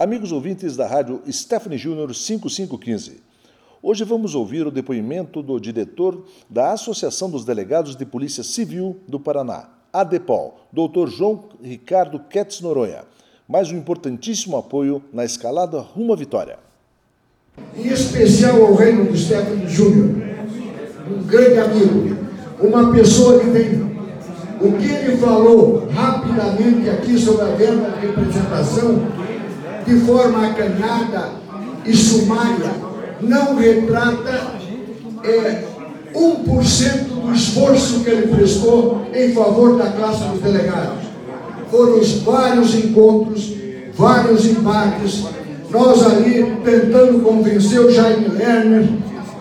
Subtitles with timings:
[0.00, 3.20] Amigos ouvintes da rádio Stephanie Júnior 5515.
[3.82, 9.20] Hoje vamos ouvir o depoimento do diretor da Associação dos Delegados de Polícia Civil do
[9.20, 11.06] Paraná, ADEPOL, Dr.
[11.10, 13.04] João Ricardo Ketz Noronha.
[13.46, 16.58] Mais um importantíssimo apoio na escalada rumo à vitória.
[17.76, 20.16] Em especial ao Reino do Stephanie Júnior,
[21.10, 22.16] um grande amigo,
[22.58, 23.82] uma pessoa que tem
[24.62, 29.30] o que ele falou rapidamente aqui sobre a verba de representação
[29.90, 31.30] de forma acanhada
[31.84, 32.70] e sumária,
[33.20, 34.52] não retrata
[35.24, 35.64] é,
[36.14, 41.10] 1% do esforço que ele prestou em favor da classe dos delegados.
[41.70, 43.52] Foram os vários encontros,
[43.94, 45.24] vários embates,
[45.70, 48.88] nós ali tentando convencer o Jaime Lerner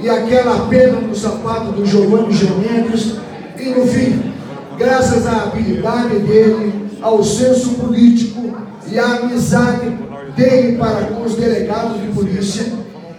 [0.00, 3.16] e aquela pena no sapato do Giovanni Geneves,
[3.58, 4.32] e no fim,
[4.78, 8.54] graças à habilidade dele, ao senso político
[8.90, 10.07] e à amizade
[10.38, 12.64] dele para com os delegados de polícia,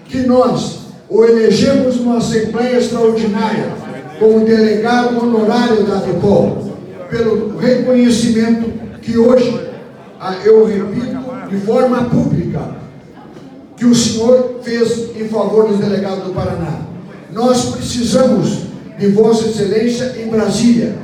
[0.05, 3.73] que nós o elegemos numa Assembleia Extraordinária
[4.17, 6.71] como delegado honorário da ADEPOL,
[7.09, 8.71] pelo reconhecimento
[9.01, 9.69] que hoje,
[10.19, 11.17] ah, eu repito,
[11.49, 12.79] de forma pública,
[13.75, 16.81] que o senhor fez em favor dos delegados do Paraná.
[17.31, 18.63] Nós precisamos
[18.97, 20.95] de Vossa Excelência em Brasília,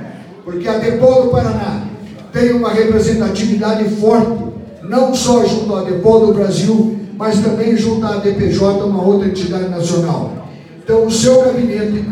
[0.43, 1.87] porque a DEPOL do Paraná
[2.31, 4.54] tem uma representatividade forte
[4.89, 9.69] não só junto à Depol do Brasil, mas também junto à DPJ, uma outra entidade
[9.69, 10.47] nacional.
[10.83, 12.05] Então, o seu gabinete,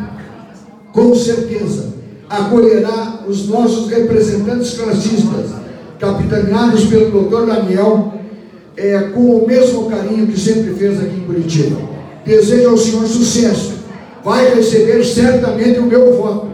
[0.91, 1.93] com certeza,
[2.29, 5.51] acolherá os nossos representantes classistas,
[5.99, 8.13] capitaneados pelo doutor Daniel,
[8.75, 11.77] é, com o mesmo carinho que sempre fez aqui em Curitiba.
[12.25, 13.73] Desejo ao senhor sucesso.
[14.23, 16.47] Vai receber certamente o meu voto,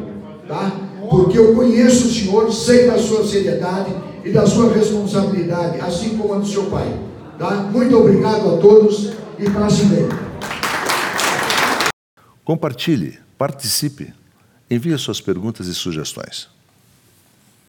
[0.48, 0.72] tá?
[1.10, 6.34] Porque eu conheço o senhor, sei da sua seriedade e da sua responsabilidade, assim como
[6.34, 7.00] a do seu pai.
[7.38, 7.52] Tá?
[7.56, 10.08] Muito obrigado a todos e classe bem.
[12.44, 14.14] Compartilhe, participe,
[14.70, 16.50] envie suas perguntas e sugestões.